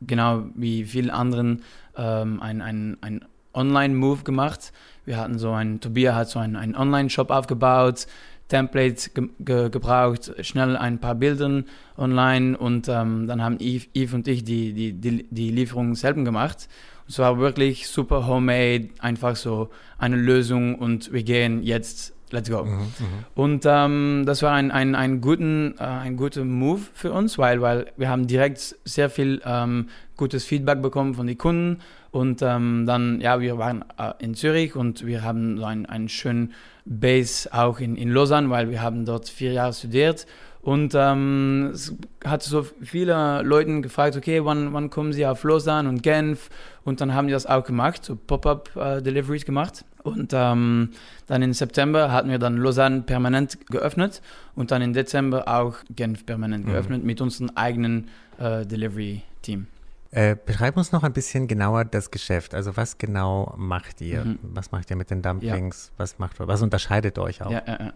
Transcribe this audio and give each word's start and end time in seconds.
genau 0.00 0.44
wie 0.54 0.84
viele 0.84 1.12
anderen 1.12 1.62
ähm, 1.96 2.42
ein, 2.42 2.60
ein, 2.60 2.96
ein 3.00 3.24
Online-Move 3.54 4.24
gemacht. 4.24 4.72
Wir 5.04 5.16
hatten 5.16 5.38
so 5.38 5.52
ein, 5.52 5.80
Tobias 5.80 6.14
hat 6.14 6.28
so 6.28 6.40
einen, 6.40 6.56
einen 6.56 6.74
Online-Shop 6.74 7.30
aufgebaut, 7.30 8.06
Templates 8.48 9.14
ge 9.14 9.28
ge 9.40 9.70
gebraucht, 9.70 10.32
schnell 10.40 10.76
ein 10.76 10.98
paar 10.98 11.14
Bilder 11.14 11.62
online 11.96 12.58
und 12.58 12.88
ähm, 12.88 13.26
dann 13.28 13.42
haben 13.42 13.58
Yves, 13.60 13.88
Yves 13.94 14.14
und 14.14 14.28
ich 14.28 14.42
die, 14.42 14.72
die, 14.72 14.92
die, 14.92 15.26
die 15.30 15.50
Lieferung 15.50 15.94
selber 15.94 16.24
gemacht. 16.24 16.68
Es 17.08 17.20
war 17.20 17.38
wirklich 17.38 17.86
super 17.86 18.26
homemade, 18.26 18.88
einfach 18.98 19.36
so 19.36 19.70
eine 19.98 20.16
Lösung 20.16 20.74
und 20.74 21.12
wir 21.12 21.22
gehen 21.22 21.62
jetzt, 21.62 22.15
let's 22.30 22.50
go. 22.50 22.64
Mhm, 22.64 22.80
mhm. 22.80 22.90
Und 23.34 23.64
ähm, 23.66 24.24
das 24.26 24.42
war 24.42 24.52
ein, 24.52 24.70
ein, 24.70 24.94
ein, 24.94 25.20
guten, 25.20 25.74
äh, 25.78 25.84
ein 25.84 26.16
guter 26.16 26.44
Move 26.44 26.82
für 26.94 27.12
uns, 27.12 27.38
weil, 27.38 27.60
weil 27.60 27.92
wir 27.96 28.08
haben 28.08 28.26
direkt 28.26 28.76
sehr 28.84 29.10
viel 29.10 29.40
ähm, 29.44 29.88
gutes 30.16 30.44
Feedback 30.44 30.82
bekommen 30.82 31.14
von 31.14 31.26
den 31.26 31.38
Kunden. 31.38 31.78
Und 32.10 32.40
ähm, 32.42 32.84
dann, 32.86 33.20
ja, 33.20 33.40
wir 33.40 33.58
waren 33.58 33.84
äh, 33.98 34.12
in 34.18 34.34
Zürich 34.34 34.74
und 34.74 35.06
wir 35.06 35.22
haben 35.22 35.58
so 35.58 35.64
einen, 35.64 35.86
einen 35.86 36.08
schönen 36.08 36.52
Base 36.84 37.52
auch 37.52 37.78
in, 37.80 37.96
in 37.96 38.10
Lausanne, 38.10 38.48
weil 38.48 38.70
wir 38.70 38.80
haben 38.80 39.04
dort 39.04 39.28
vier 39.28 39.52
Jahre 39.52 39.72
studiert. 39.72 40.26
Und 40.62 40.94
ähm, 40.96 41.70
es 41.72 41.94
hat 42.24 42.42
so 42.42 42.66
viele 42.82 43.42
Leute 43.42 43.82
gefragt, 43.82 44.16
okay, 44.16 44.44
wann, 44.44 44.72
wann 44.72 44.90
kommen 44.90 45.12
sie 45.12 45.24
auf 45.24 45.44
Lausanne 45.44 45.88
und 45.88 46.02
Genf? 46.02 46.48
Und 46.84 47.00
dann 47.00 47.14
haben 47.14 47.28
die 47.28 47.32
das 47.32 47.46
auch 47.46 47.62
gemacht, 47.62 48.04
so 48.04 48.16
Pop-up-Deliveries 48.16 49.44
gemacht. 49.44 49.84
Und 50.06 50.32
ähm, 50.32 50.90
dann 51.26 51.42
im 51.42 51.52
September 51.52 52.12
hatten 52.12 52.30
wir 52.30 52.38
dann 52.38 52.56
Lausanne 52.56 53.02
permanent 53.02 53.66
geöffnet 53.66 54.22
und 54.54 54.70
dann 54.70 54.82
im 54.82 54.92
Dezember 54.92 55.48
auch 55.48 55.76
Genf 55.94 56.24
permanent 56.24 56.64
Mhm. 56.66 56.70
geöffnet 56.70 57.04
mit 57.04 57.20
unserem 57.20 57.50
eigenen 57.54 58.08
äh, 58.38 58.64
Delivery-Team. 58.66 59.66
Äh, 60.10 60.36
beschreib 60.44 60.76
uns 60.76 60.92
noch 60.92 61.02
ein 61.02 61.12
bisschen 61.12 61.48
genauer 61.48 61.84
das 61.84 62.10
Geschäft. 62.10 62.54
Also 62.54 62.76
was 62.76 62.98
genau 62.98 63.54
macht 63.56 64.00
ihr? 64.00 64.24
Mhm. 64.24 64.38
Was 64.42 64.72
macht 64.72 64.90
ihr 64.90 64.96
mit 64.96 65.10
den 65.10 65.22
Dumplings? 65.22 65.92
Was 65.96 66.18
macht 66.18 66.38
was 66.38 66.62
unterscheidet 66.62 67.18
euch 67.18 67.42
auch? 67.42 67.50
Ja, 67.50 67.62
ja, 67.66 67.92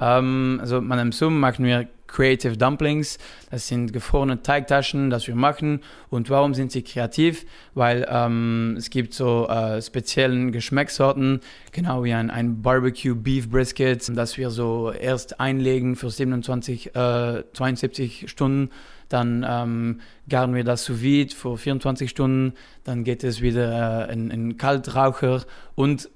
ja. 0.00 0.18
Ähm, 0.18 0.58
also 0.60 0.80
man 0.80 0.98
im 0.98 1.12
Sum 1.12 1.38
machen 1.38 1.64
wir 1.64 1.86
Creative 2.10 2.56
Dumplings. 2.56 3.18
Das 3.50 3.68
sind 3.68 3.92
gefrorene 3.92 4.42
Teigtaschen, 4.42 5.10
das 5.10 5.26
wir 5.26 5.36
machen. 5.36 5.80
Und 6.08 6.28
warum 6.28 6.54
sind 6.54 6.72
sie 6.72 6.82
kreativ? 6.82 7.46
Weil 7.74 8.06
ähm, 8.10 8.74
es 8.76 8.90
gibt 8.90 9.14
so 9.14 9.48
äh, 9.48 9.80
speziellen 9.80 10.52
Geschmackssorten, 10.52 11.40
genau 11.72 12.04
wie 12.04 12.12
ein, 12.12 12.30
ein 12.30 12.62
Barbecue 12.62 13.14
Beef 13.14 13.48
Brisket, 13.48 14.10
das 14.16 14.36
wir 14.36 14.50
so 14.50 14.90
erst 14.90 15.40
einlegen 15.40 15.96
für 15.96 16.10
27, 16.10 16.94
äh, 16.94 17.44
72 17.52 18.28
Stunden. 18.28 18.70
Dann 19.10 19.44
ähm, 19.46 20.00
garen 20.28 20.54
wir 20.54 20.64
das 20.64 20.84
sous 20.84 21.02
vide 21.02 21.34
für 21.34 21.58
24 21.58 22.08
Stunden. 22.08 22.54
Dann 22.84 23.04
geht 23.04 23.22
es 23.22 23.42
wieder 23.42 24.08
äh, 24.08 24.12
in, 24.12 24.30
in 24.30 24.56
Kaltraucher 24.56 25.44
und 25.74 26.08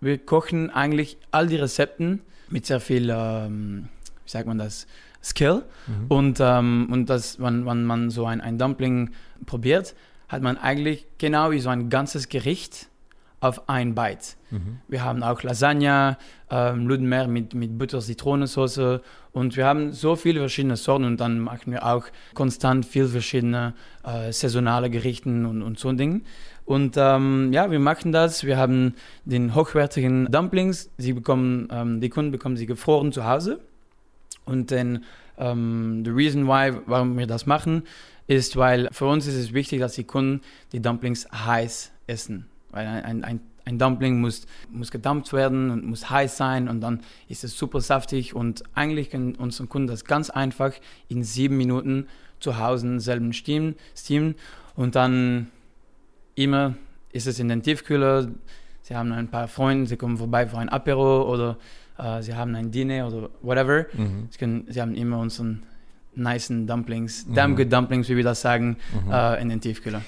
wir 0.00 0.18
kochen 0.18 0.68
eigentlich 0.68 1.16
all 1.30 1.46
die 1.46 1.56
Rezepten 1.56 2.20
mit 2.50 2.66
sehr 2.66 2.80
viel, 2.80 3.10
ähm, 3.10 3.88
wie 4.24 4.30
sagt 4.30 4.46
man 4.46 4.58
das, 4.58 4.86
Skill. 5.22 5.62
Mhm. 5.86 6.06
Und, 6.08 6.38
ähm, 6.40 6.88
und 6.92 7.08
das, 7.08 7.40
wenn, 7.40 7.64
wenn 7.64 7.84
man 7.84 8.10
so 8.10 8.26
ein, 8.26 8.40
ein 8.40 8.58
Dumpling 8.58 9.10
probiert, 9.46 9.94
hat 10.28 10.42
man 10.42 10.58
eigentlich 10.58 11.06
genau 11.18 11.50
wie 11.50 11.60
so 11.60 11.70
ein 11.70 11.88
ganzes 11.88 12.28
Gericht 12.28 12.88
auf 13.44 13.68
ein 13.68 13.94
Bite. 13.94 14.36
Mhm. 14.50 14.78
Wir 14.88 15.04
haben 15.04 15.22
auch 15.22 15.42
Lasagne, 15.42 16.16
ähm, 16.50 16.88
Ludenmeer 16.88 17.28
mit, 17.28 17.52
mit 17.52 17.76
Butter, 17.76 18.00
Zitronensauce 18.00 19.00
und 19.32 19.56
wir 19.56 19.66
haben 19.66 19.92
so 19.92 20.16
viele 20.16 20.40
verschiedene 20.40 20.76
Sorten 20.76 21.04
und 21.04 21.20
dann 21.20 21.40
machen 21.40 21.70
wir 21.70 21.84
auch 21.84 22.06
konstant 22.32 22.86
viel 22.86 23.06
verschiedene 23.06 23.74
äh, 24.02 24.32
saisonale 24.32 24.88
Gerichten 24.88 25.44
und, 25.44 25.62
und 25.62 25.78
so 25.78 25.90
ein 25.90 25.98
Ding. 25.98 26.22
Und 26.64 26.96
ähm, 26.96 27.52
ja, 27.52 27.70
wir 27.70 27.80
machen 27.80 28.12
das. 28.12 28.44
Wir 28.44 28.56
haben 28.56 28.94
den 29.26 29.54
hochwertigen 29.54 30.30
Dumplings. 30.30 30.90
Sie 30.96 31.12
bekommen, 31.12 31.68
ähm, 31.70 32.00
die 32.00 32.08
Kunden 32.08 32.30
bekommen 32.30 32.56
sie 32.56 32.64
gefroren 32.64 33.12
zu 33.12 33.26
Hause. 33.26 33.60
Und 34.46 34.70
dann, 34.70 35.04
ähm, 35.36 36.02
the 36.06 36.10
reason 36.10 36.46
why, 36.46 36.72
warum 36.86 37.18
wir 37.18 37.26
das 37.26 37.44
machen, 37.44 37.82
ist, 38.26 38.56
weil 38.56 38.88
für 38.92 39.04
uns 39.04 39.26
ist 39.26 39.34
es 39.34 39.52
wichtig, 39.52 39.80
dass 39.80 39.92
die 39.92 40.04
Kunden 40.04 40.40
die 40.72 40.80
Dumplings 40.80 41.28
heiß 41.30 41.92
essen. 42.06 42.46
Weil 42.74 42.86
ein, 42.88 43.24
ein, 43.24 43.40
ein, 43.64 43.78
Dumpling 43.78 44.20
muss, 44.20 44.46
muss 44.70 44.90
gedampft 44.90 45.32
werden 45.32 45.70
und 45.70 45.84
muss 45.86 46.10
heiß 46.10 46.36
sein 46.36 46.68
und 46.68 46.80
dann 46.80 47.00
ist 47.28 47.44
es 47.44 47.56
super 47.56 47.80
saftig 47.80 48.34
und 48.34 48.64
eigentlich 48.74 49.10
können 49.10 49.36
unsere 49.36 49.68
Kunden 49.68 49.86
das 49.86 50.04
ganz 50.04 50.28
einfach 50.28 50.72
in 51.08 51.22
sieben 51.22 51.56
Minuten 51.56 52.08
zu 52.40 52.58
Hause 52.58 52.98
selben 52.98 53.32
steamen, 53.32 53.76
steamen 53.96 54.34
und 54.74 54.96
dann 54.96 55.46
immer 56.34 56.74
ist 57.12 57.28
es 57.28 57.38
in 57.38 57.48
den 57.48 57.62
Tiefkühler. 57.62 58.28
Sie 58.82 58.96
haben 58.96 59.12
ein 59.12 59.28
paar 59.28 59.46
Freunde, 59.46 59.86
sie 59.86 59.96
kommen 59.96 60.18
vorbei 60.18 60.48
für 60.48 60.58
ein 60.58 60.68
Apero 60.68 61.32
oder 61.32 61.56
äh, 61.96 62.22
sie 62.22 62.34
haben 62.34 62.56
ein 62.56 62.72
Dinner 62.72 63.06
oder 63.06 63.30
whatever. 63.40 63.86
Mhm. 63.92 64.28
Sie, 64.30 64.38
können, 64.38 64.66
sie 64.68 64.80
haben 64.80 64.96
immer 64.96 65.18
unseren 65.18 65.62
nice 66.16 66.48
Dumplings, 66.48 67.26
Mhm. 67.26 67.34
damn 67.34 67.56
good 67.56 67.72
Dumplings, 67.72 68.08
wie 68.08 68.16
wir 68.16 68.24
das 68.24 68.40
sagen, 68.40 68.76
Mhm. 69.06 69.12
äh, 69.12 69.40
in 69.42 69.48
den 69.48 69.60
Tiefkühler. 69.60 70.02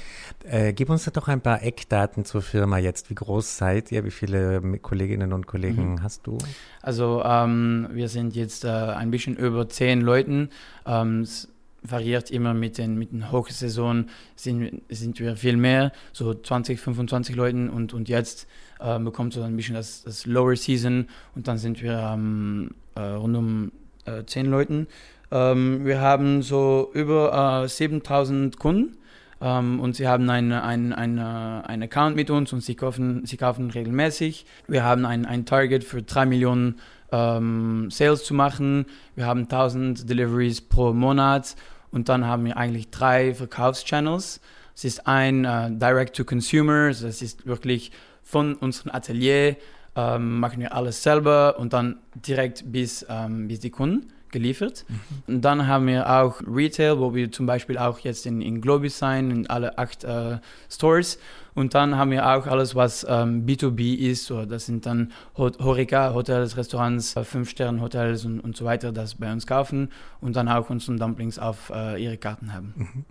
Äh, 0.48 0.72
gib 0.72 0.90
uns 0.90 1.04
doch 1.06 1.28
ein 1.28 1.40
paar 1.40 1.62
Eckdaten 1.62 2.24
zur 2.24 2.42
Firma 2.42 2.78
jetzt. 2.78 3.10
Wie 3.10 3.14
groß 3.14 3.56
seid 3.58 3.90
ihr? 3.92 4.04
Wie 4.04 4.10
viele 4.10 4.60
Kolleginnen 4.80 5.32
und 5.32 5.46
Kollegen 5.46 5.94
Mhm. 5.94 6.02
hast 6.02 6.26
du? 6.26 6.38
Also 6.82 7.22
ähm, 7.24 7.88
wir 7.92 8.08
sind 8.08 8.34
jetzt 8.36 8.64
äh, 8.64 8.68
ein 8.68 9.10
bisschen 9.10 9.36
über 9.36 9.68
zehn 9.68 10.00
Leuten. 10.00 10.50
Ähm, 10.86 11.22
s- 11.22 11.48
variiert 11.88 12.32
immer 12.32 12.52
mit 12.52 12.78
den, 12.78 12.98
mit 12.98 13.12
den 13.12 13.30
Hochsaison, 13.30 14.08
sind, 14.34 14.82
sind 14.88 15.20
wir 15.20 15.36
viel 15.36 15.56
mehr, 15.56 15.92
so 16.12 16.34
20, 16.34 16.80
25 16.80 17.36
Leuten 17.36 17.70
und, 17.70 17.94
und 17.94 18.08
jetzt 18.08 18.48
äh, 18.80 18.98
bekommt 18.98 19.34
so 19.34 19.42
ein 19.42 19.54
bisschen 19.56 19.76
das, 19.76 20.02
das 20.02 20.26
Lower 20.26 20.56
Season 20.56 21.06
und 21.36 21.46
dann 21.46 21.58
sind 21.58 21.80
wir 21.82 21.96
ähm, 22.12 22.72
äh, 22.96 23.00
rund 23.02 23.36
um 23.36 23.72
äh, 24.04 24.24
10 24.24 24.46
Leuten. 24.46 24.88
Ähm, 25.30 25.84
wir 25.84 26.00
haben 26.00 26.42
so 26.42 26.90
über 26.94 27.64
äh, 27.64 27.68
7000 27.68 28.58
Kunden. 28.58 28.96
Ähm, 29.40 29.80
und 29.80 29.96
sie 29.96 30.08
haben 30.08 30.28
einen 30.30 30.52
ein, 30.52 30.92
ein, 30.92 31.18
ein 31.18 31.82
Account 31.82 32.16
mit 32.16 32.30
uns 32.30 32.52
und 32.52 32.62
sie 32.62 32.74
kaufen, 32.74 33.26
sie 33.26 33.36
kaufen 33.36 33.70
regelmäßig. 33.70 34.46
Wir 34.66 34.82
haben 34.82 35.04
ein, 35.04 35.26
ein 35.26 35.44
Target 35.44 35.84
für 35.84 36.02
3 36.02 36.26
Millionen 36.26 36.76
ähm, 37.12 37.90
Sales 37.90 38.24
zu 38.24 38.34
machen. 38.34 38.86
Wir 39.14 39.26
haben 39.26 39.42
1000 39.42 40.08
Deliveries 40.08 40.60
pro 40.62 40.92
Monat 40.92 41.54
und 41.90 42.08
dann 42.08 42.24
haben 42.24 42.44
wir 42.44 42.56
eigentlich 42.56 42.90
drei 42.90 43.34
Verkaufschannels. 43.34 44.40
Es 44.74 44.84
ist 44.84 45.06
ein 45.06 45.44
äh, 45.44 45.70
Direct 45.70 46.16
to 46.16 46.24
Consumer, 46.24 46.88
das 46.88 47.22
ist 47.22 47.46
wirklich 47.46 47.92
von 48.22 48.54
unserem 48.54 48.92
Atelier 48.92 49.56
ähm, 49.94 50.40
machen 50.40 50.60
wir 50.60 50.74
alles 50.74 51.02
selber 51.02 51.58
und 51.58 51.72
dann 51.72 51.98
direkt 52.14 52.70
bis, 52.70 53.06
ähm, 53.08 53.48
bis 53.48 53.60
die 53.60 53.70
Kunden 53.70 54.12
geliefert. 54.30 54.84
Mhm. 54.88 55.34
Und 55.34 55.42
dann 55.42 55.66
haben 55.66 55.86
wir 55.86 56.08
auch 56.10 56.40
Retail, 56.46 56.98
wo 56.98 57.14
wir 57.14 57.30
zum 57.32 57.46
Beispiel 57.46 57.78
auch 57.78 57.98
jetzt 58.00 58.26
in, 58.26 58.40
in 58.40 58.60
Globus 58.60 58.98
sein, 58.98 59.30
in 59.30 59.46
alle 59.48 59.78
acht 59.78 60.04
äh, 60.04 60.38
Stores. 60.70 61.18
Und 61.54 61.74
dann 61.74 61.96
haben 61.96 62.10
wir 62.10 62.28
auch 62.28 62.46
alles, 62.46 62.74
was 62.74 63.06
ähm, 63.08 63.46
B2B 63.46 63.96
ist. 63.96 64.26
So, 64.26 64.44
das 64.44 64.66
sind 64.66 64.84
dann 64.84 65.12
Horeca, 65.36 66.12
Hotels, 66.12 66.56
Restaurants, 66.56 67.16
äh, 67.16 67.24
Fünf-Sterne-Hotels 67.24 68.26
und, 68.26 68.40
und 68.40 68.56
so 68.56 68.66
weiter, 68.66 68.92
das 68.92 69.14
bei 69.14 69.32
uns 69.32 69.46
kaufen 69.46 69.90
und 70.20 70.36
dann 70.36 70.48
auch 70.48 70.68
unsere 70.68 70.96
Dumplings 70.98 71.38
auf 71.38 71.72
äh, 71.74 72.02
ihre 72.02 72.18
Karten 72.18 72.52
haben. 72.52 72.74
Mhm. 72.76 73.04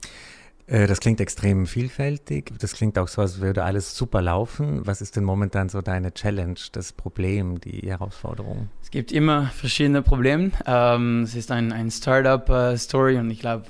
Äh, 0.67 0.87
das 0.87 0.99
klingt 0.99 1.21
extrem 1.21 1.67
vielfältig. 1.67 2.53
Das 2.59 2.73
klingt 2.73 2.97
auch 2.97 3.07
so, 3.07 3.21
als 3.21 3.39
würde 3.39 3.63
alles 3.63 3.95
super 3.95 4.21
laufen. 4.21 4.85
Was 4.85 5.01
ist 5.01 5.15
denn 5.15 5.23
momentan 5.23 5.69
so 5.69 5.81
deine 5.81 6.13
Challenge, 6.13 6.59
das 6.71 6.93
Problem, 6.93 7.59
die 7.59 7.89
Herausforderung? 7.89 8.69
Es 8.81 8.91
gibt 8.91 9.11
immer 9.11 9.47
verschiedene 9.47 10.01
Probleme. 10.01 10.51
Ähm, 10.65 11.23
es 11.23 11.35
ist 11.35 11.51
ein, 11.51 11.71
ein 11.71 11.91
Startup-Story 11.91 13.17
und 13.17 13.29
ich 13.29 13.39
glaube, 13.39 13.65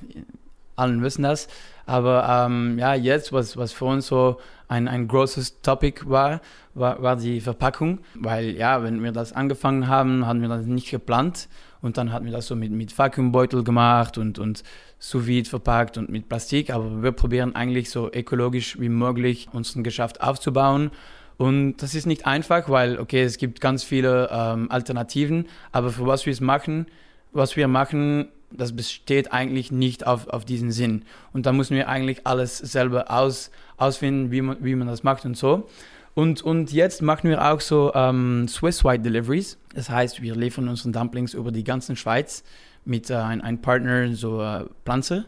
allen 0.76 1.02
wissen 1.02 1.24
das. 1.24 1.48
Aber 1.86 2.48
ähm, 2.48 2.80
ja, 2.80 2.96
jetzt, 2.96 3.32
was, 3.32 3.58
was 3.58 3.72
für 3.72 3.86
uns 3.86 4.08
so 4.08 4.40
ein, 4.68 4.88
ein 4.88 5.08
großes 5.08 5.62
Topic 5.62 6.10
war, 6.10 6.42
war, 6.74 7.02
war 7.02 7.16
die 7.16 7.42
Verpackung. 7.42 8.00
Weil 8.16 8.52
ja, 8.52 8.84
wenn 8.84 9.04
wir 9.04 9.12
das 9.12 9.34
angefangen 9.34 9.88
haben, 9.88 10.26
haben 10.26 10.42
wir 10.42 10.50
das 10.50 10.66
nicht 10.66 10.90
geplant. 10.90 11.48
Und 11.82 11.98
dann 11.98 12.12
hatten 12.12 12.26
wir 12.26 12.32
das 12.32 12.48
so 12.48 12.56
mit, 12.56 12.72
mit 12.72 12.98
Vakuumbeutel 12.98 13.64
gemacht 13.64 14.18
und, 14.18 14.40
und 14.40 14.64
sous 15.06 15.28
vide 15.28 15.48
verpackt 15.48 16.00
und 16.00 16.10
mit 16.10 16.28
Plastik. 16.28 16.72
Aber 16.72 17.04
wir 17.04 17.12
probieren 17.12 17.56
eigentlich 17.56 17.92
so 17.92 18.12
ökologisch 18.12 18.80
wie 18.80 18.90
möglich 18.90 19.48
unseren 19.54 19.84
Geschäft 19.84 20.22
aufzubauen. 20.22 20.90
Und 21.38 21.78
das 21.78 21.94
ist 21.94 22.08
nicht 22.08 22.26
einfach, 22.26 22.70
weil, 22.70 22.98
okay, 22.98 23.22
es 23.22 23.38
gibt 23.38 23.62
ganz 23.62 23.84
viele 23.84 24.30
ähm, 24.32 24.72
Alternativen. 24.72 25.46
Aber 25.72 25.92
für 25.92 26.08
was 26.08 26.26
wir 26.26 26.34
es 26.34 26.42
machen, 26.42 26.88
was 27.34 27.56
wir 27.56 27.68
machen, 27.68 28.30
das 28.50 28.76
besteht 28.76 29.32
eigentlich 29.32 29.72
nicht 29.72 30.08
auf, 30.08 30.28
auf 30.28 30.44
diesen 30.44 30.72
Sinn. 30.72 31.04
Und 31.34 31.46
da 31.46 31.54
müssen 31.54 31.76
wir 31.76 31.88
eigentlich 31.88 32.26
alles 32.26 32.58
selber 32.58 33.12
aus, 33.12 33.52
ausfinden, 33.78 34.32
wie 34.32 34.42
man, 34.42 34.58
wie 34.62 34.74
man 34.74 34.88
das 34.88 35.04
macht 35.04 35.26
und 35.26 35.38
so. 35.38 35.70
Und, 36.16 36.42
und 36.42 36.72
jetzt 36.72 37.04
machen 37.04 37.30
wir 37.30 37.46
auch 37.52 37.62
so 37.62 37.92
ähm, 37.94 38.48
Swiss-wide 38.48 39.04
Deliveries. 39.04 39.60
Das 39.76 39.90
heißt, 39.90 40.24
wir 40.24 40.36
liefern 40.36 40.68
unsere 40.68 40.90
Dumplings 40.92 41.36
über 41.36 41.52
die 41.52 41.66
ganze 41.66 41.96
Schweiz 41.96 42.44
mit 42.86 43.10
äh, 43.10 43.16
einem 43.16 43.62
Partner, 43.62 44.14
so 44.16 44.42
äh, 44.42 44.66
Pflanze. 44.84 45.26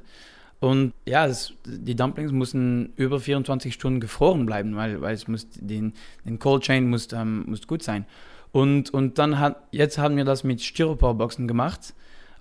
Und 0.59 0.93
ja, 1.05 1.27
es, 1.27 1.53
die 1.65 1.95
Dumplings 1.95 2.31
müssen 2.31 2.93
über 2.95 3.19
24 3.19 3.73
Stunden 3.73 3.99
gefroren 3.99 4.45
bleiben, 4.45 4.75
weil, 4.75 5.01
weil 5.01 5.13
es 5.13 5.27
muss 5.27 5.47
den, 5.49 5.93
den 6.25 6.39
Cold 6.39 6.63
Chain 6.63 6.89
muss, 6.89 7.09
ähm, 7.13 7.45
muss 7.47 7.67
gut 7.67 7.83
sein. 7.83 8.05
Und, 8.51 8.89
und 8.91 9.19
dann 9.19 9.39
hat, 9.39 9.61
jetzt 9.71 9.97
haben 9.97 10.17
wir 10.17 10.25
das 10.25 10.43
mit 10.43 10.61
Styroporboxen 10.61 11.47
gemacht. 11.47 11.93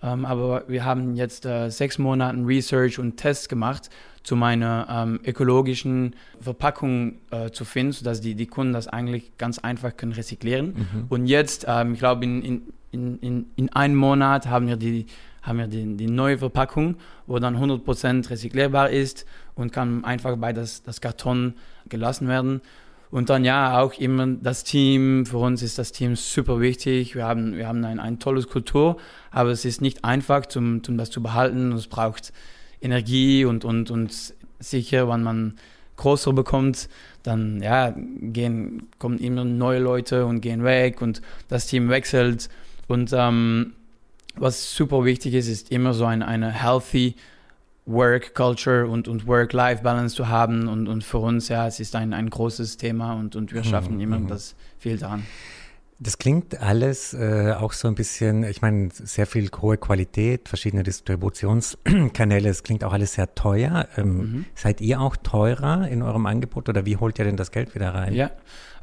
Ähm, 0.03 0.25
aber 0.25 0.65
wir 0.69 0.85
haben 0.85 1.15
jetzt 1.15 1.47
äh, 1.47 1.71
sechs 1.71 1.99
Monate 1.99 2.39
Research 2.39 2.99
und 2.99 3.17
Tests 3.17 3.49
gemacht, 3.49 3.91
zu 4.23 4.35
meiner 4.35 4.87
ähm, 4.91 5.21
ökologischen 5.25 6.17
Verpackung 6.41 7.19
äh, 7.31 7.51
zu 7.51 7.65
finden, 7.65 7.93
sodass 7.93 8.21
die, 8.21 8.35
die 8.35 8.47
Kunden 8.47 8.73
das 8.73 8.89
eigentlich 8.89 9.37
ganz 9.39 9.59
einfach 9.59 9.97
können 9.97 10.12
rezyklieren. 10.12 10.67
Mhm. 10.67 11.05
Und 11.09 11.27
jetzt, 11.27 11.65
ähm, 11.69 11.93
ich 11.93 12.01
glaube, 12.01 12.25
in, 12.25 12.62
in, 12.91 13.19
in, 13.21 13.47
in 13.56 13.73
einem 13.73 13.97
Monat 13.97 14.47
haben 14.47 14.69
wir 14.69 14.77
die 14.77 15.06
haben 15.47 15.59
wir 15.59 15.69
die, 15.69 15.97
die 15.97 16.09
neue 16.09 16.38
Verpackung, 16.38 16.97
wo 17.27 17.38
dann 17.38 17.56
100% 17.56 18.29
recycelbar 18.29 18.91
ist 18.91 19.25
und 19.55 19.73
kann 19.73 20.05
einfach 20.05 20.37
bei 20.37 20.53
das, 20.53 20.83
das 20.83 21.00
Karton 21.00 21.55
gelassen 21.88 22.27
werden. 22.27 22.61
Und 23.12 23.31
dann 23.31 23.44
ja, 23.44 23.81
auch 23.81 23.94
immer 23.94 24.27
das 24.27 24.65
Team. 24.65 25.25
Für 25.25 25.38
uns 25.38 25.62
ist 25.62 25.79
das 25.79 25.93
Team 25.93 26.17
super 26.17 26.61
wichtig. 26.61 27.15
Wir 27.15 27.25
haben, 27.25 27.56
wir 27.56 27.69
haben 27.69 27.85
ein, 27.85 28.00
ein 28.00 28.19
tolles 28.19 28.49
Kultur, 28.49 28.97
aber 29.31 29.50
es 29.50 29.65
ist 29.65 29.81
nicht 29.81 30.05
einfach, 30.05 30.47
zum, 30.47 30.83
zum 30.83 30.99
das 30.99 31.11
zu 31.11 31.23
behalten. 31.23 31.71
Es 31.73 31.87
braucht 31.87 32.33
Energie 32.83 33.44
und, 33.44 33.65
und, 33.65 33.93
und 33.93 34.35
sicher, 34.59 35.09
wenn 35.09 35.23
man 35.23 35.55
größer 35.97 36.33
bekommt, 36.33 36.88
dann 37.23 37.62
ja, 37.62 37.94
gehen, 37.97 38.88
kommen 38.99 39.19
immer 39.19 39.44
neue 39.44 39.79
Leute 39.79 40.27
und 40.27 40.41
gehen 40.41 40.65
weg 40.65 41.00
und 41.00 41.23
das 41.49 41.67
Team 41.69 41.88
wechselt. 41.88 42.49
Und 42.87 43.12
ähm, 43.12 43.75
was 44.37 44.75
super 44.75 45.05
wichtig 45.05 45.35
ist, 45.35 45.49
ist 45.49 45.71
immer 45.71 45.94
so 45.94 46.05
ein, 46.05 46.23
eine 46.23 46.50
healthy 46.50 47.15
Work 47.87 48.35
Culture 48.35 48.87
und, 48.87 49.09
und 49.09 49.27
Work-Life-Balance 49.27 50.15
zu 50.15 50.29
haben. 50.29 50.69
Und, 50.69 50.88
und 50.88 51.05
für 51.05 51.19
uns, 51.19 51.49
ja, 51.49 51.67
es 51.67 51.81
ist 51.81 51.94
ein, 51.94 52.12
ein 52.12 52.31
großes 52.31 52.77
Thema 52.77 53.15
und, 53.15 53.37
und 53.37 53.53
wir 53.53 53.61
mhm, 53.61 53.65
schaffen 53.65 53.94
mhm. 53.94 54.00
immer 54.00 54.21
das 54.21 54.55
viel 54.79 54.99
daran. 54.99 55.25
Das 55.99 56.19
klingt 56.19 56.61
alles 56.61 57.15
äh, 57.15 57.55
auch 57.59 57.73
so 57.73 57.88
ein 57.88 57.94
bisschen, 57.94 58.44
ich 58.44 58.61
meine, 58.61 58.91
sehr 58.93 59.27
viel 59.27 59.49
hohe 59.62 59.79
Qualität, 59.79 60.47
verschiedene 60.47 60.83
Distributionskanäle, 60.83 62.50
es 62.50 62.62
klingt 62.62 62.85
auch 62.85 62.93
alles 62.93 63.15
sehr 63.15 63.35
teuer. 63.35 63.88
Ähm, 63.97 64.17
mhm. 64.17 64.44
Seid 64.55 64.83
ihr 64.83 65.00
auch 65.00 65.17
teurer 65.17 65.88
in 65.88 66.03
eurem 66.03 66.27
Angebot 66.27 66.69
oder 66.69 66.85
wie 66.85 66.99
holt 66.99 67.19
ihr 67.19 67.25
denn 67.25 67.38
das 67.38 67.50
Geld 67.50 67.75
wieder 67.75 67.94
rein? 67.94 68.12
Ja, 68.12 68.31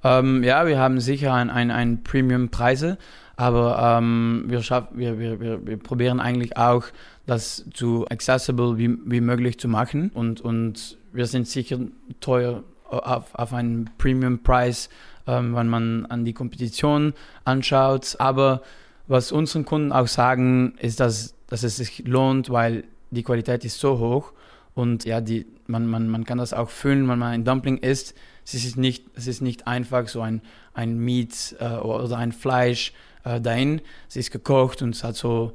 ähm, 0.03 0.43
ja 0.43 0.65
wir 0.65 0.79
haben 0.79 0.99
sicher 0.99 1.33
ein, 1.33 1.51
ein, 1.51 1.69
ein 1.69 2.01
Premium-Preise, 2.01 2.97
aber 3.35 3.97
ähm, 3.97 4.45
wir, 4.47 4.61
schaff, 4.61 4.87
wir, 4.91 5.19
wir, 5.19 5.39
wir, 5.39 5.65
wir 5.65 5.77
probieren 5.77 6.19
eigentlich 6.19 6.57
auch, 6.57 6.85
das 7.25 7.65
zu 7.73 8.05
accessible 8.09 8.77
wie, 8.77 8.97
wie 9.05 9.21
möglich 9.21 9.59
zu 9.59 9.67
machen. 9.67 10.11
Und, 10.13 10.41
und 10.41 10.97
wir 11.13 11.25
sind 11.25 11.47
sicher 11.47 11.79
teuer 12.19 12.63
auf, 12.89 13.33
auf 13.33 13.53
einen 13.53 13.89
Premium-Preis, 13.97 14.89
ähm, 15.25 15.55
wenn 15.55 15.67
man 15.67 16.05
an 16.07 16.25
die 16.25 16.33
Kompetition 16.33 17.13
anschaut. 17.43 18.17
Aber 18.19 18.61
was 19.07 19.31
unsere 19.31 19.63
Kunden 19.63 19.91
auch 19.91 20.07
sagen, 20.07 20.75
ist, 20.79 20.99
dass, 20.99 21.35
dass 21.47 21.63
es 21.63 21.77
sich 21.77 22.03
lohnt, 22.05 22.49
weil 22.49 22.83
die 23.11 23.23
Qualität 23.23 23.65
ist 23.65 23.79
so 23.79 23.99
hoch 23.99 24.33
und 24.75 25.05
ja, 25.05 25.21
die, 25.21 25.45
man, 25.67 25.87
man, 25.87 26.07
man 26.07 26.23
kann 26.23 26.37
das 26.37 26.53
auch 26.53 26.69
fühlen, 26.69 27.07
wenn 27.07 27.19
man 27.19 27.33
ein 27.33 27.45
Dumpling 27.45 27.77
isst. 27.77 28.15
Es 28.45 28.53
ist 28.53 28.77
nicht, 28.77 29.05
es 29.15 29.27
ist 29.27 29.41
nicht 29.41 29.67
einfach 29.67 30.07
so 30.07 30.21
ein, 30.21 30.41
ein 30.73 30.97
Meat 30.99 31.55
äh, 31.59 31.75
oder 31.75 32.17
ein 32.17 32.31
Fleisch 32.31 32.93
äh, 33.23 33.41
dahin. 33.41 33.81
Es 34.09 34.15
ist 34.15 34.31
gekocht 34.31 34.81
und 34.81 34.95
es 34.95 35.03
hat 35.03 35.15
so 35.15 35.53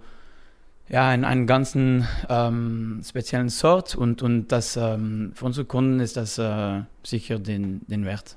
ja, 0.89 1.13
in 1.13 1.25
einen 1.25 1.47
ganzen 1.47 2.07
ähm, 2.29 3.03
speziellen 3.07 3.51
Sort 3.51 3.95
und, 3.95 4.23
und 4.23 4.49
das 4.49 4.77
ähm, 4.77 5.33
für 5.35 5.45
unsere 5.45 5.67
Kunden 5.67 6.01
ist 6.01 6.17
das 6.17 6.39
äh, 6.39 6.81
sicher 7.03 7.39
den, 7.39 7.83
den 7.89 8.05
Wert. 8.05 8.37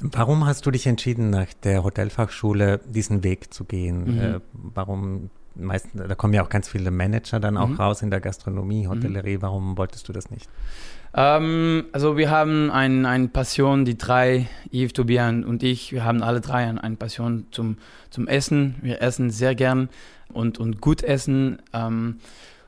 Warum 0.00 0.46
hast 0.46 0.64
du 0.66 0.70
dich 0.70 0.86
entschieden, 0.86 1.30
nach 1.30 1.52
der 1.64 1.82
Hotelfachschule 1.82 2.80
diesen 2.84 3.24
Weg 3.24 3.52
zu 3.52 3.64
gehen? 3.64 4.14
Mhm. 4.14 4.20
Äh, 4.20 4.40
warum 4.52 5.30
meistens, 5.54 6.02
da 6.06 6.14
kommen 6.14 6.34
ja 6.34 6.42
auch 6.44 6.48
ganz 6.48 6.68
viele 6.68 6.90
Manager 6.90 7.40
dann 7.40 7.56
auch 7.56 7.68
mhm. 7.68 7.76
raus 7.76 8.02
in 8.02 8.10
der 8.10 8.20
Gastronomie, 8.20 8.86
mhm. 8.86 8.90
Hotellerie. 8.90 9.38
Warum 9.40 9.76
wolltest 9.76 10.08
du 10.08 10.12
das 10.12 10.30
nicht? 10.30 10.48
Ähm, 11.18 11.86
also 11.90 12.16
wir 12.16 12.30
haben 12.30 12.70
eine 12.70 13.08
ein 13.08 13.30
Passion, 13.30 13.84
die 13.84 13.98
drei, 13.98 14.46
Yves, 14.72 14.92
Tobias 14.92 15.44
und 15.44 15.64
ich, 15.64 15.92
wir 15.92 16.04
haben 16.04 16.22
alle 16.22 16.40
drei 16.40 16.64
eine 16.68 16.94
Passion 16.94 17.46
zum, 17.50 17.76
zum 18.10 18.28
Essen. 18.28 18.76
Wir 18.82 19.02
essen 19.02 19.30
sehr 19.30 19.56
gern 19.56 19.88
und, 20.32 20.58
und 20.58 20.80
gut 20.80 21.02
essen. 21.02 21.60
Ähm, 21.72 22.20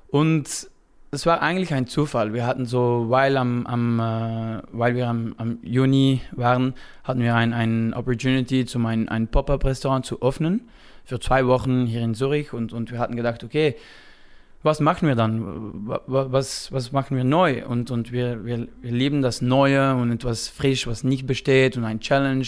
und 0.09 0.69
es 1.13 1.27
war 1.27 1.43
eigentlich 1.43 1.73
ein 1.73 1.87
Zufall. 1.87 2.35
Wir 2.35 2.45
hatten 2.45 2.67
so, 2.67 3.07
weil, 3.07 3.37
am, 3.37 3.69
am, 3.69 4.01
äh, 4.01 4.63
weil 4.73 4.97
wir 4.97 5.07
am, 5.07 5.37
am, 5.39 5.59
Juni 5.63 6.21
waren, 6.33 6.75
hatten 7.05 7.21
wir 7.21 7.37
ein, 7.37 7.53
ein 7.53 7.95
Opportunity, 7.95 8.67
zum 8.67 8.85
ein, 8.87 9.09
ein 9.09 9.29
Pop-Up-Restaurant 9.29 10.05
zu 10.05 10.23
öffnen 10.23 10.69
für 11.05 11.21
zwei 11.21 11.47
Wochen 11.47 11.87
hier 11.87 12.03
in 12.03 12.17
Zürich. 12.17 12.53
Und, 12.53 12.73
und 12.73 12.91
wir 12.91 12.99
hatten 12.99 13.15
gedacht, 13.15 13.45
okay, 13.45 13.77
was 14.63 14.81
machen 14.81 15.09
wir 15.09 15.15
dann? 15.15 15.73
Was, 16.07 16.71
was 16.71 16.93
machen 16.93 17.17
wir 17.17 17.25
neu? 17.25 17.67
Und, 17.67 17.91
und 17.91 18.13
wir, 18.13 18.45
wir, 18.45 18.69
wir 18.83 18.93
lieben 18.93 19.23
das 19.23 19.41
Neue 19.41 19.95
und 19.95 20.13
etwas 20.13 20.49
frisch, 20.49 20.87
was 20.87 21.03
nicht 21.03 21.27
besteht 21.27 21.79
und 21.79 21.85
ein 21.85 22.01
Challenge. 22.01 22.47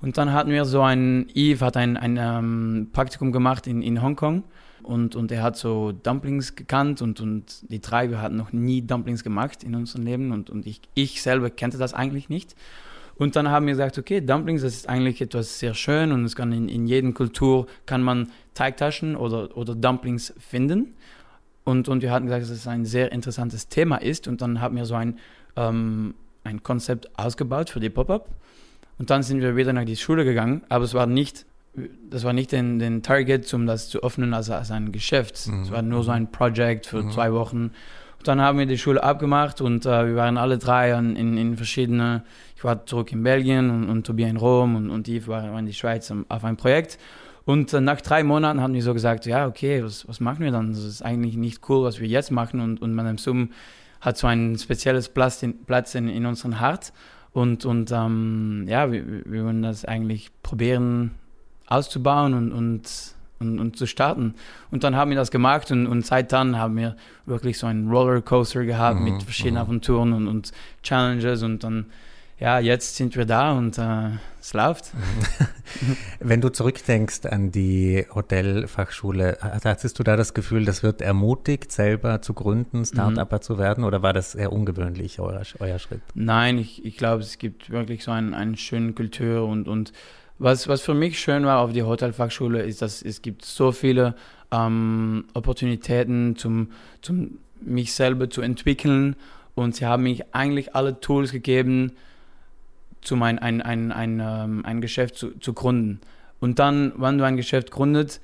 Und 0.00 0.18
dann 0.18 0.32
hatten 0.32 0.50
wir 0.50 0.64
so 0.64 0.82
ein, 0.82 1.28
Eve 1.34 1.64
hat 1.64 1.76
ein, 1.76 1.96
ein 1.96 2.18
ähm, 2.20 2.88
Praktikum 2.92 3.30
gemacht 3.30 3.68
in, 3.68 3.82
in 3.82 4.02
Hongkong 4.02 4.42
Und, 4.82 5.14
und 5.14 5.30
er 5.30 5.44
hat 5.44 5.56
so 5.56 5.92
Dumplings 5.92 6.56
gekannt 6.56 7.00
und, 7.00 7.20
und 7.20 7.70
die 7.70 7.80
drei, 7.80 8.10
wir 8.10 8.20
hatten 8.20 8.36
noch 8.36 8.52
nie 8.52 8.82
Dumplings 8.82 9.22
gemacht 9.22 9.62
in 9.62 9.76
unserem 9.76 10.04
Leben 10.04 10.32
und, 10.32 10.50
und 10.50 10.66
ich, 10.66 10.80
ich 10.94 11.22
selber 11.22 11.50
kannte 11.50 11.78
das 11.78 11.94
eigentlich 11.94 12.28
nicht. 12.28 12.56
Und 13.14 13.36
dann 13.36 13.50
haben 13.50 13.66
wir 13.66 13.74
gesagt, 13.74 13.98
okay, 13.98 14.20
Dumplings, 14.20 14.62
das 14.62 14.74
ist 14.74 14.88
eigentlich 14.88 15.20
etwas 15.20 15.60
sehr 15.60 15.74
schön 15.74 16.10
und 16.10 16.24
es 16.24 16.34
kann 16.34 16.50
in, 16.50 16.68
in 16.68 16.88
jeder 16.88 17.12
Kultur 17.12 17.66
kann 17.86 18.02
man 18.02 18.32
Teigtaschen 18.54 19.14
oder, 19.14 19.56
oder 19.56 19.76
Dumplings 19.76 20.34
finden. 20.40 20.94
Und, 21.64 21.88
und 21.88 22.02
wir 22.02 22.10
hatten 22.10 22.26
gesagt, 22.26 22.42
dass 22.42 22.50
es 22.50 22.66
ein 22.66 22.84
sehr 22.84 23.12
interessantes 23.12 23.68
Thema 23.68 23.96
ist. 23.96 24.26
Und 24.26 24.40
dann 24.40 24.60
haben 24.60 24.76
wir 24.76 24.84
so 24.84 24.94
ein, 24.94 25.18
ähm, 25.56 26.14
ein 26.44 26.62
Konzept 26.62 27.16
ausgebaut 27.18 27.70
für 27.70 27.80
die 27.80 27.90
Pop-Up. 27.90 28.28
Und 28.98 29.10
dann 29.10 29.22
sind 29.22 29.40
wir 29.40 29.56
wieder 29.56 29.72
nach 29.72 29.84
die 29.84 29.96
Schule 29.96 30.24
gegangen, 30.24 30.62
aber 30.68 30.84
es 30.84 30.94
war 30.94 31.06
nicht, 31.06 31.46
das 32.08 32.24
war 32.24 32.32
nicht 32.32 32.52
den, 32.52 32.78
den 32.78 33.02
Target, 33.02 33.52
um 33.54 33.66
das 33.66 33.88
zu 33.88 34.02
öffnen 34.02 34.34
als, 34.34 34.50
als 34.50 34.70
ein 34.70 34.92
Geschäft. 34.92 35.48
Mhm. 35.48 35.62
Es 35.62 35.70
war 35.70 35.82
nur 35.82 36.04
so 36.04 36.10
ein 36.10 36.30
Projekt 36.30 36.86
für 36.86 37.02
mhm. 37.02 37.10
zwei 37.10 37.32
Wochen. 37.32 37.72
Und 38.18 38.28
dann 38.28 38.40
haben 38.40 38.58
wir 38.58 38.66
die 38.66 38.78
Schule 38.78 39.02
abgemacht 39.02 39.60
und 39.60 39.86
äh, 39.86 40.06
wir 40.06 40.16
waren 40.16 40.36
alle 40.36 40.58
drei 40.58 40.94
an, 40.94 41.16
in, 41.16 41.36
in 41.36 41.56
verschiedene, 41.56 42.22
ich 42.54 42.62
war 42.62 42.86
zurück 42.86 43.10
in 43.10 43.24
Belgien 43.24 43.70
und, 43.70 43.88
und 43.88 44.06
Tobias 44.06 44.30
in 44.30 44.36
Rom 44.36 44.76
und, 44.76 44.90
und 44.90 45.08
Yves 45.08 45.26
war 45.26 45.58
in 45.58 45.66
die 45.66 45.74
Schweiz 45.74 46.12
auf 46.28 46.44
ein 46.44 46.56
Projekt. 46.56 46.98
Und 47.44 47.72
äh, 47.72 47.80
nach 47.80 48.00
drei 48.00 48.22
Monaten 48.22 48.60
haben 48.60 48.74
wir 48.74 48.82
so 48.82 48.94
gesagt, 48.94 49.26
ja, 49.26 49.46
okay, 49.46 49.82
was, 49.82 50.06
was 50.08 50.20
machen 50.20 50.44
wir 50.44 50.52
dann? 50.52 50.70
Das 50.70 50.84
ist 50.84 51.02
eigentlich 51.02 51.36
nicht 51.36 51.68
cool, 51.68 51.84
was 51.84 52.00
wir 52.00 52.08
jetzt 52.08 52.30
machen. 52.30 52.60
Und, 52.60 52.80
und 52.80 52.94
Madame 52.94 53.18
Sum 53.18 53.50
hat 54.00 54.18
so 54.18 54.26
ein 54.26 54.56
spezielles 54.58 55.08
Platz 55.08 55.42
in, 55.42 55.64
Platz 55.64 55.94
in, 55.94 56.08
in 56.08 56.26
unserem 56.26 56.60
Hart. 56.60 56.92
Und, 57.32 57.64
und 57.64 57.90
ähm, 57.92 58.66
ja, 58.68 58.92
wir, 58.92 59.24
wir 59.24 59.44
wollen 59.44 59.62
das 59.62 59.84
eigentlich 59.84 60.30
probieren 60.42 61.12
auszubauen 61.66 62.34
und, 62.34 62.52
und, 62.52 63.14
und, 63.40 63.58
und, 63.58 63.76
zu 63.76 63.86
starten. 63.86 64.34
Und 64.70 64.84
dann 64.84 64.94
haben 64.94 65.10
wir 65.10 65.16
das 65.16 65.30
gemacht 65.30 65.70
und, 65.70 65.86
und 65.86 66.04
seit 66.04 66.32
dann 66.32 66.58
haben 66.58 66.76
wir 66.76 66.96
wirklich 67.24 67.58
so 67.58 67.66
einen 67.66 67.90
Rollercoaster 67.90 68.64
gehabt 68.64 68.98
mhm, 68.98 69.04
mit 69.04 69.22
verschiedenen 69.22 69.62
mhm. 69.62 69.68
Aventuren 69.68 70.12
und, 70.12 70.28
und 70.28 70.52
Challenges 70.82 71.42
und 71.42 71.64
dann 71.64 71.86
ja, 72.42 72.58
jetzt 72.58 72.96
sind 72.96 73.14
wir 73.14 73.24
da 73.24 73.52
und 73.52 73.78
äh, 73.78 74.08
es 74.40 74.52
läuft. 74.52 74.90
Wenn 76.18 76.40
du 76.40 76.48
zurückdenkst 76.48 77.26
an 77.26 77.52
die 77.52 78.04
Hotelfachschule, 78.12 79.38
hattest 79.40 80.00
du 80.00 80.02
da 80.02 80.16
das 80.16 80.34
Gefühl, 80.34 80.64
das 80.64 80.82
wird 80.82 81.02
ermutigt, 81.02 81.70
selber 81.70 82.20
zu 82.20 82.34
gründen, 82.34 82.84
Start-Upper 82.84 83.36
mhm. 83.36 83.42
zu 83.42 83.58
werden 83.58 83.84
oder 83.84 84.02
war 84.02 84.12
das 84.12 84.34
eher 84.34 84.52
ungewöhnlich, 84.52 85.20
euer, 85.20 85.42
euer 85.60 85.78
Schritt? 85.78 86.00
Nein, 86.14 86.58
ich, 86.58 86.84
ich 86.84 86.96
glaube, 86.96 87.22
es 87.22 87.38
gibt 87.38 87.70
wirklich 87.70 88.02
so 88.02 88.10
eine 88.10 88.36
ein 88.36 88.56
schöne 88.56 88.92
Kultur 88.92 89.46
und, 89.46 89.68
und 89.68 89.92
was, 90.40 90.66
was 90.66 90.80
für 90.80 90.94
mich 90.94 91.20
schön 91.20 91.46
war 91.46 91.60
auf 91.60 91.72
die 91.72 91.84
Hotelfachschule 91.84 92.62
ist, 92.62 92.82
dass 92.82 93.02
es 93.02 93.22
gibt 93.22 93.44
so 93.44 93.70
viele 93.70 94.16
ähm, 94.50 95.26
Opportunitäten 95.34 96.34
zum, 96.34 96.72
zum 97.02 97.38
mich 97.60 97.92
selber 97.92 98.28
zu 98.28 98.42
entwickeln 98.42 99.14
und 99.54 99.76
sie 99.76 99.86
haben 99.86 100.02
mich 100.02 100.34
eigentlich 100.34 100.74
alle 100.74 100.98
Tools 100.98 101.30
gegeben, 101.30 101.92
zum 103.02 103.22
ein, 103.22 103.38
ein, 103.38 103.60
ein, 103.60 103.92
ein, 103.92 104.20
ähm, 104.20 104.64
ein 104.64 104.80
Geschäft 104.80 105.16
zu, 105.16 105.38
zu 105.38 105.52
gründen. 105.52 106.00
Und 106.40 106.58
dann, 106.58 106.92
wenn 106.96 107.18
du 107.18 107.24
ein 107.24 107.36
Geschäft 107.36 107.70
gründet, 107.70 108.20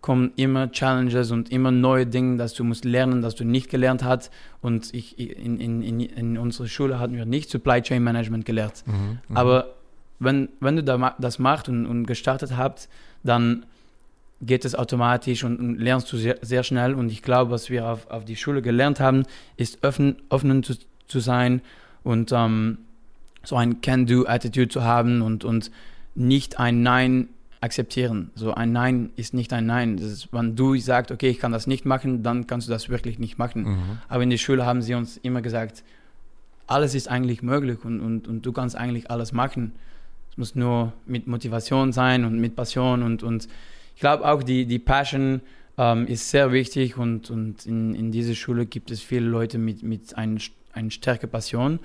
kommen 0.00 0.32
immer 0.36 0.70
Challenges 0.70 1.30
und 1.30 1.50
immer 1.50 1.70
neue 1.70 2.06
Dinge, 2.06 2.36
dass 2.36 2.52
du 2.52 2.62
musst 2.62 2.84
lernen, 2.84 3.22
dass 3.22 3.36
du 3.36 3.44
nicht 3.44 3.70
gelernt 3.70 4.04
hast. 4.04 4.30
Und 4.60 4.92
ich, 4.92 5.18
in, 5.18 5.58
in, 5.58 5.82
in, 5.82 6.00
in 6.00 6.36
unserer 6.36 6.66
Schule 6.66 6.98
hatten 6.98 7.14
wir 7.14 7.24
nicht 7.24 7.48
Supply 7.48 7.80
Chain 7.80 8.02
Management 8.02 8.44
gelernt. 8.44 8.84
Mhm, 8.86 9.18
mhm. 9.28 9.36
Aber 9.36 9.76
wenn, 10.18 10.50
wenn 10.60 10.76
du 10.76 10.82
das 10.82 11.38
machst 11.38 11.70
und, 11.70 11.86
und 11.86 12.06
gestartet 12.06 12.54
habt, 12.54 12.90
dann 13.22 13.64
geht 14.42 14.64
es 14.64 14.74
automatisch 14.74 15.42
und, 15.44 15.58
und 15.58 15.78
lernst 15.78 16.12
du 16.12 16.18
sehr, 16.18 16.36
sehr, 16.42 16.64
schnell. 16.64 16.94
Und 16.94 17.10
ich 17.10 17.22
glaube, 17.22 17.50
was 17.50 17.70
wir 17.70 17.86
auf, 17.86 18.10
auf 18.10 18.26
die 18.26 18.36
Schule 18.36 18.60
gelernt 18.60 19.00
haben, 19.00 19.22
ist 19.56 19.84
offen, 19.84 20.16
offen 20.28 20.62
zu, 20.62 20.74
zu 21.06 21.20
sein 21.20 21.62
und 22.02 22.30
ähm, 22.32 22.78
so 23.44 23.56
ein 23.56 23.80
Can-Do-Attitude 23.80 24.68
zu 24.68 24.84
haben 24.84 25.22
und, 25.22 25.44
und 25.44 25.70
nicht 26.14 26.58
ein 26.58 26.82
Nein 26.82 27.28
akzeptieren. 27.60 28.30
So 28.34 28.54
ein 28.54 28.72
Nein 28.72 29.10
ist 29.16 29.34
nicht 29.34 29.52
ein 29.52 29.66
Nein. 29.66 29.96
Das 29.96 30.06
ist, 30.06 30.32
wenn 30.32 30.54
du 30.54 30.76
sagst, 30.76 31.10
okay, 31.10 31.28
ich 31.28 31.38
kann 31.38 31.50
das 31.50 31.66
nicht 31.66 31.84
machen, 31.84 32.22
dann 32.22 32.46
kannst 32.46 32.68
du 32.68 32.72
das 32.72 32.88
wirklich 32.88 33.18
nicht 33.18 33.38
machen. 33.38 33.62
Mhm. 33.62 33.98
Aber 34.08 34.22
in 34.22 34.30
der 34.30 34.36
Schule 34.36 34.66
haben 34.66 34.82
sie 34.82 34.94
uns 34.94 35.16
immer 35.16 35.40
gesagt, 35.40 35.82
alles 36.66 36.94
ist 36.94 37.08
eigentlich 37.08 37.42
möglich 37.42 37.84
und, 37.84 38.00
und, 38.00 38.28
und 38.28 38.44
du 38.44 38.52
kannst 38.52 38.76
eigentlich 38.76 39.10
alles 39.10 39.32
machen. 39.32 39.72
Es 40.30 40.36
muss 40.36 40.54
nur 40.54 40.92
mit 41.06 41.26
Motivation 41.26 41.92
sein 41.92 42.24
und 42.24 42.38
mit 42.38 42.56
Passion 42.56 43.02
und, 43.02 43.22
und 43.22 43.48
ich 43.94 44.00
glaube 44.00 44.26
auch 44.26 44.42
die, 44.42 44.66
die 44.66 44.78
Passion 44.78 45.40
ähm, 45.78 46.06
ist 46.06 46.30
sehr 46.30 46.52
wichtig 46.52 46.96
und, 46.96 47.30
und 47.30 47.66
in, 47.66 47.94
in 47.94 48.12
dieser 48.12 48.34
Schule 48.34 48.66
gibt 48.66 48.90
es 48.90 49.00
viele 49.00 49.26
Leute 49.26 49.58
mit, 49.58 49.82
mit 49.82 50.16
einer 50.16 50.40
ein 50.72 50.90
starken 50.90 51.30
Passion 51.30 51.78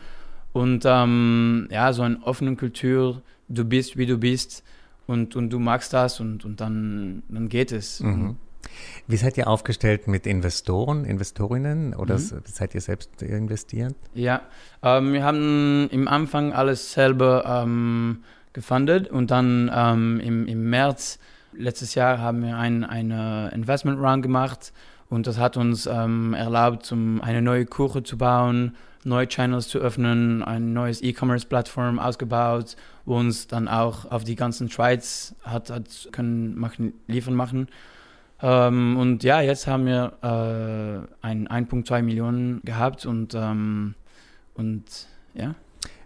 und 0.53 0.83
ähm, 0.85 1.67
ja, 1.71 1.93
so 1.93 2.01
eine 2.01 2.21
offene 2.23 2.55
Kultur, 2.55 3.21
du 3.47 3.65
bist, 3.65 3.97
wie 3.97 4.05
du 4.05 4.17
bist 4.17 4.63
und, 5.07 5.35
und 5.35 5.49
du 5.49 5.59
magst 5.59 5.93
das 5.93 6.19
und, 6.19 6.45
und 6.45 6.61
dann, 6.61 7.23
dann 7.29 7.49
geht 7.49 7.71
es. 7.71 7.99
Mhm. 7.99 8.37
Wie 9.07 9.17
seid 9.17 9.37
ihr 9.37 9.47
aufgestellt 9.47 10.07
mit 10.07 10.27
Investoren, 10.27 11.05
Investorinnen 11.05 11.95
oder 11.95 12.17
mhm. 12.17 12.41
seid 12.45 12.75
ihr 12.75 12.81
selbst 12.81 13.21
investiert? 13.21 13.95
Ja, 14.13 14.41
ähm, 14.83 15.13
wir 15.13 15.23
haben 15.23 15.89
im 15.91 16.07
Anfang 16.07 16.53
alles 16.53 16.93
selber 16.93 17.63
ähm, 17.63 18.23
gefundet 18.53 19.09
und 19.09 19.31
dann 19.31 19.71
ähm, 19.73 20.19
im, 20.19 20.47
im 20.47 20.69
März 20.69 21.19
letztes 21.53 21.95
Jahr 21.95 22.19
haben 22.19 22.43
wir 22.43 22.57
ein, 22.57 22.83
eine 22.83 23.51
Investment 23.53 23.99
Run 23.99 24.21
gemacht 24.21 24.73
und 25.09 25.25
das 25.25 25.39
hat 25.39 25.57
uns 25.57 25.87
ähm, 25.87 26.33
erlaubt, 26.33 26.91
um 26.91 27.21
eine 27.21 27.41
neue 27.41 27.65
Kurve 27.65 28.03
zu 28.03 28.17
bauen 28.17 28.75
neue 29.03 29.27
Channels 29.27 29.67
zu 29.67 29.79
öffnen, 29.79 30.43
ein 30.43 30.73
neues 30.73 31.01
E-Commerce-Plattform 31.01 31.99
ausgebaut, 31.99 32.75
wo 33.05 33.17
uns 33.17 33.47
dann 33.47 33.67
auch 33.67 34.09
auf 34.11 34.23
die 34.23 34.35
ganzen 34.35 34.69
Schweiz 34.69 35.35
hat, 35.43 35.69
hat 35.69 36.09
können 36.11 36.57
machen, 36.57 36.93
liefern 37.07 37.35
machen. 37.35 37.67
Ähm, 38.41 38.97
und 38.97 39.23
ja, 39.23 39.41
jetzt 39.41 39.67
haben 39.67 39.85
wir 39.85 40.13
äh, 40.21 41.25
ein 41.25 41.47
1,2 41.47 42.01
Millionen 42.01 42.61
gehabt 42.63 43.05
und, 43.05 43.33
ähm, 43.35 43.95
und 44.53 44.83
ja. 45.33 45.55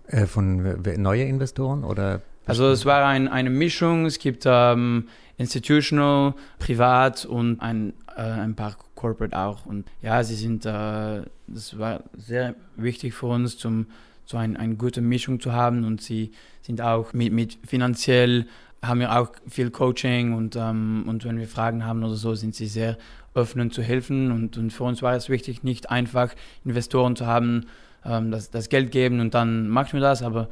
Äh, 0.08 0.26
von 0.26 0.82
neue 0.98 1.24
Investoren 1.24 1.84
oder? 1.84 2.22
Also 2.46 2.70
es 2.70 2.86
war 2.86 3.06
ein, 3.06 3.28
eine 3.28 3.50
Mischung. 3.50 4.06
Es 4.06 4.20
gibt 4.20 4.44
ähm, 4.46 5.08
Institutional, 5.38 6.34
Privat 6.60 7.26
und 7.26 7.62
ein, 7.62 7.94
äh, 8.16 8.22
ein 8.22 8.56
paar 8.56 8.76
Corporate 9.04 9.38
auch. 9.38 9.66
Und 9.66 9.86
ja, 10.02 10.24
sie 10.24 10.36
sind, 10.36 10.66
äh, 10.66 11.24
das 11.48 11.78
war 11.78 12.04
sehr 12.16 12.56
wichtig 12.78 13.14
für 13.14 13.26
uns, 13.26 13.58
zum, 13.58 13.88
so 14.26 14.38
ein, 14.38 14.56
eine 14.56 14.76
gute 14.76 15.02
Mischung 15.02 15.42
zu 15.42 15.52
haben. 15.52 15.84
Und 15.84 16.02
sie 16.02 16.32
sind 16.62 16.80
auch 16.80 17.12
mit, 17.12 17.34
mit 17.34 17.58
finanziell, 17.68 18.46
haben 18.82 19.02
wir 19.02 19.20
auch 19.20 19.32
viel 19.50 19.72
Coaching 19.72 20.34
und, 20.34 20.56
ähm, 20.56 21.04
und 21.08 21.26
wenn 21.26 21.38
wir 21.38 21.48
Fragen 21.50 21.86
haben 21.86 22.02
oder 22.04 22.16
so, 22.16 22.34
sind 22.34 22.56
sie 22.56 22.68
sehr 22.68 22.98
öffnen 23.36 23.72
zu 23.72 23.82
helfen. 23.82 24.32
Und, 24.32 24.58
und 24.58 24.72
für 24.72 24.86
uns 24.86 25.02
war 25.02 25.16
es 25.16 25.28
wichtig, 25.28 25.64
nicht 25.64 25.90
einfach 25.90 26.34
Investoren 26.64 27.18
zu 27.18 27.26
haben, 27.28 27.66
ähm, 28.06 28.32
das, 28.32 28.52
das 28.52 28.70
Geld 28.70 28.92
geben 28.92 29.20
und 29.20 29.34
dann 29.34 29.68
machen 29.68 29.94
wir 29.94 30.02
das, 30.02 30.24
aber 30.24 30.48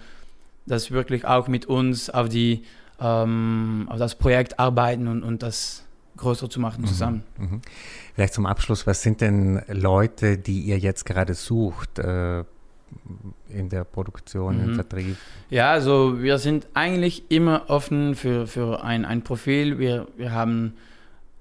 das 0.65 0.91
wirklich 0.91 1.25
auch 1.25 1.47
mit 1.47 1.67
uns 1.67 2.09
auf 2.09 2.27
die 2.27 2.63
ähm, 2.99 3.87
auf 3.89 3.97
das 3.97 4.15
Projekt 4.15 4.59
arbeiten 4.59 5.07
und, 5.07 5.23
und 5.23 5.41
das 5.41 5.83
größer 6.17 6.49
zu 6.49 6.59
machen 6.59 6.81
mhm. 6.81 6.87
zusammen. 6.87 7.23
Mhm. 7.37 7.61
Vielleicht 8.13 8.33
zum 8.33 8.45
Abschluss, 8.45 8.87
was 8.87 9.01
sind 9.01 9.21
denn 9.21 9.61
Leute, 9.67 10.37
die 10.37 10.61
ihr 10.61 10.77
jetzt 10.77 11.05
gerade 11.05 11.33
sucht 11.33 11.99
äh, 11.99 12.43
in 13.49 13.69
der 13.69 13.83
Produktion, 13.83 14.57
mhm. 14.57 14.63
im 14.63 14.75
Vertrieb? 14.75 15.17
Ja, 15.49 15.71
also 15.71 16.21
wir 16.21 16.37
sind 16.37 16.67
eigentlich 16.73 17.29
immer 17.29 17.69
offen 17.69 18.15
für, 18.15 18.47
für 18.47 18.83
ein, 18.83 19.05
ein 19.05 19.23
Profil. 19.23 19.79
Wir, 19.79 20.07
wir 20.17 20.31
haben 20.31 20.73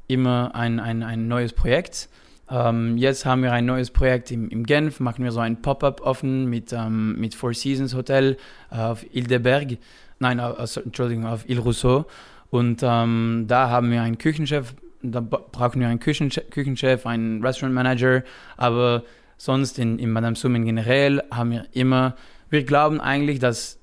immer 0.06 0.54
ein, 0.54 0.80
ein, 0.80 1.02
ein 1.02 1.28
neues 1.28 1.52
Projekt. 1.52 2.08
Ähm, 2.50 2.96
jetzt 2.96 3.24
haben 3.24 3.42
wir 3.42 3.52
ein 3.52 3.64
neues 3.64 3.90
Projekt 3.90 4.32
im, 4.32 4.48
im 4.48 4.64
Genf, 4.64 4.98
machen 4.98 5.22
wir 5.22 5.30
so 5.30 5.40
ein 5.40 5.62
Pop-up 5.62 6.00
offen 6.00 6.46
mit, 6.46 6.72
ähm, 6.72 7.18
mit 7.18 7.34
Four 7.34 7.54
Seasons 7.54 7.94
Hotel 7.94 8.36
auf 8.70 9.04
Ile 9.14 9.28
de 9.28 9.38
Berg, 9.38 9.78
nein, 10.18 10.40
Entschuldigung, 10.40 11.26
auf 11.26 11.48
Ile 11.48 11.60
Rousseau. 11.60 12.06
Und 12.50 12.80
ähm, 12.82 13.44
da 13.46 13.70
haben 13.70 13.90
wir 13.90 14.02
einen 14.02 14.18
Küchenchef, 14.18 14.74
da 15.02 15.20
brauchen 15.20 15.80
wir 15.80 15.88
einen 15.88 16.00
Küchenchef, 16.00 16.50
Küchenchef 16.50 17.06
einen 17.06 17.44
Restaurantmanager, 17.44 18.24
aber 18.56 19.04
sonst 19.36 19.78
in, 19.78 19.98
in 19.98 20.10
Madame 20.10 20.36
Summen 20.36 20.64
generell 20.64 21.22
haben 21.30 21.52
wir 21.52 21.66
immer, 21.72 22.16
wir 22.50 22.64
glauben 22.64 23.00
eigentlich, 23.00 23.38
dass 23.38 23.78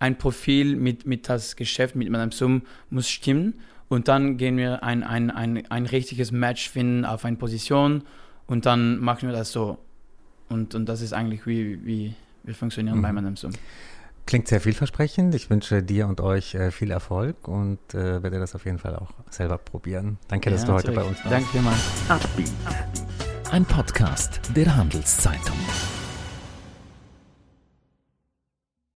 ein 0.00 0.18
Profil 0.18 0.76
mit, 0.76 1.06
mit 1.06 1.28
das 1.28 1.56
Geschäft 1.56 1.96
mit 1.96 2.10
Madame 2.10 2.32
Sum 2.32 2.62
muss 2.90 3.08
stimmen 3.08 3.54
und 3.88 4.08
dann 4.08 4.36
gehen 4.36 4.56
wir 4.56 4.82
ein, 4.82 5.02
ein, 5.02 5.30
ein, 5.30 5.70
ein 5.70 5.86
richtiges 5.86 6.30
Match 6.30 6.68
finden 6.68 7.04
auf 7.04 7.24
eine 7.24 7.36
Position 7.36 8.02
und 8.46 8.66
dann 8.66 8.98
machen 8.98 9.28
wir 9.28 9.34
das 9.34 9.52
so. 9.52 9.78
Und, 10.48 10.74
und 10.74 10.86
das 10.86 11.02
ist 11.02 11.12
eigentlich, 11.12 11.46
wie, 11.46 11.84
wie 11.84 12.14
wir 12.42 12.54
funktionieren 12.54 12.98
mhm. 12.98 13.02
bei 13.02 13.12
Madame 13.12 13.36
Sum. 13.36 13.52
Klingt 14.28 14.46
sehr 14.46 14.60
vielversprechend. 14.60 15.34
Ich 15.34 15.48
wünsche 15.48 15.82
dir 15.82 16.06
und 16.06 16.20
euch 16.20 16.54
äh, 16.54 16.70
viel 16.70 16.90
Erfolg 16.90 17.48
und 17.48 17.78
äh, 17.94 18.22
werde 18.22 18.38
das 18.38 18.54
auf 18.54 18.66
jeden 18.66 18.78
Fall 18.78 18.94
auch 18.94 19.08
selber 19.30 19.56
probieren. 19.56 20.18
Danke, 20.28 20.50
ja, 20.50 20.56
dass 20.56 20.66
du 20.66 20.74
heute 20.74 20.92
bei 20.92 21.02
uns 21.02 21.16
warst. 21.24 21.32
Danke 21.32 21.48
vielmals. 21.48 21.80
Ein 23.50 23.64
Podcast 23.64 24.38
der 24.54 24.76
Handelszeitung. 24.76 25.56